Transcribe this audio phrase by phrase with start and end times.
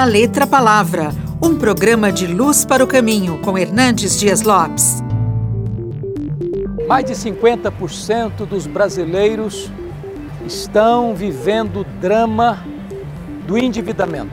[0.00, 1.10] da Letra Palavra,
[1.42, 5.02] um programa de luz para o caminho com Hernandes Dias Lopes.
[6.88, 9.70] Mais de 50% dos brasileiros
[10.46, 12.64] estão vivendo o drama
[13.46, 14.32] do endividamento.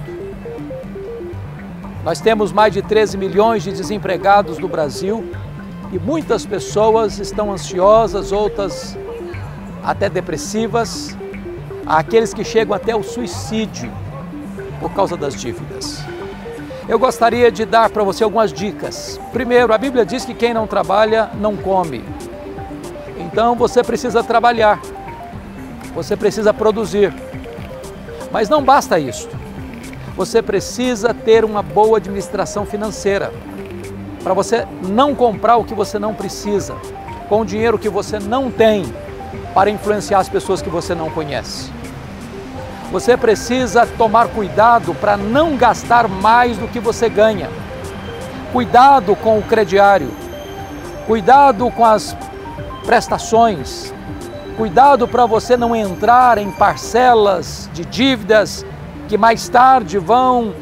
[2.02, 5.30] Nós temos mais de 13 milhões de desempregados no Brasil
[5.92, 8.98] e muitas pessoas estão ansiosas, outras
[9.84, 11.14] até depressivas,
[11.86, 13.92] aqueles que chegam até o suicídio
[14.80, 16.04] por causa das dívidas.
[16.88, 19.20] Eu gostaria de dar para você algumas dicas.
[19.34, 22.04] Primeiro, a Bíblia diz que quem não trabalha não come.
[23.18, 24.80] Então você precisa trabalhar,
[25.94, 27.14] você precisa produzir.
[28.32, 29.30] Mas não basta isso.
[30.16, 33.32] Você precisa ter uma boa administração financeira
[34.24, 36.76] para você não comprar o que você não precisa,
[37.30, 38.86] com o dinheiro que você não tem,
[39.54, 41.72] para influenciar as pessoas que você não conhece.
[42.92, 47.50] Você precisa tomar cuidado para não gastar mais do que você ganha.
[48.54, 50.10] Cuidado com o crediário.
[51.06, 52.16] Cuidado com as
[52.86, 53.94] prestações.
[54.56, 58.66] Cuidado para você não entrar em parcelas de dívidas
[59.08, 60.54] que mais tarde vão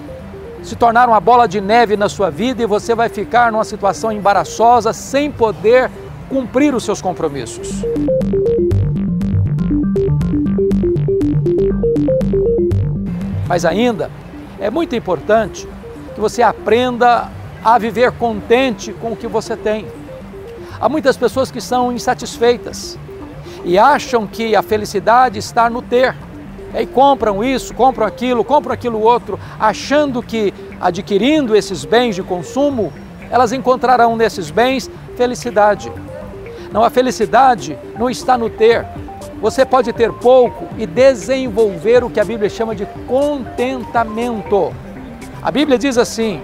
[0.63, 4.11] se tornar uma bola de neve na sua vida e você vai ficar numa situação
[4.11, 5.91] embaraçosa sem poder
[6.27, 7.83] cumprir os seus compromissos.
[13.47, 14.09] Mas ainda
[14.59, 15.67] é muito importante
[16.13, 17.29] que você aprenda
[17.63, 19.88] a viver contente com o que você tem.
[20.79, 22.97] Há muitas pessoas que são insatisfeitas
[23.63, 26.16] e acham que a felicidade está no ter.
[26.73, 32.23] E aí compram isso, compram aquilo, compram aquilo outro, achando que adquirindo esses bens de
[32.23, 32.91] consumo,
[33.29, 35.91] elas encontrarão nesses bens felicidade.
[36.71, 38.85] Não, a felicidade não está no ter,
[39.41, 44.73] você pode ter pouco e desenvolver o que a Bíblia chama de contentamento.
[45.41, 46.41] A Bíblia diz assim: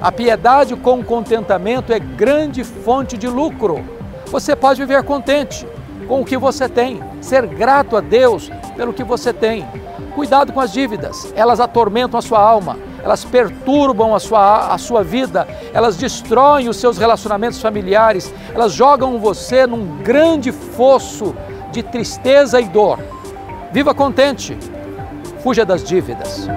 [0.00, 3.84] a piedade com contentamento é grande fonte de lucro.
[4.26, 5.66] Você pode viver contente
[6.08, 9.66] com o que você tem, ser grato a Deus pelo que você tem.
[10.14, 15.04] Cuidado com as dívidas, elas atormentam a sua alma, elas perturbam a sua, a sua
[15.04, 21.34] vida, elas destroem os seus relacionamentos familiares, elas jogam você num grande fosso
[21.70, 22.98] de tristeza e dor.
[23.72, 24.56] Viva contente,
[25.42, 26.48] fuja das dívidas.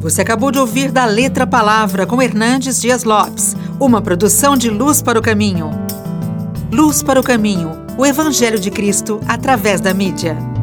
[0.00, 5.00] Você acabou de ouvir da Letra Palavra com Hernandes Dias Lopes, uma produção de Luz
[5.00, 5.70] para o Caminho.
[6.70, 10.53] Luz para o Caminho, o Evangelho de Cristo através da mídia.